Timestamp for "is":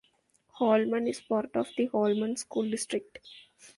1.07-1.21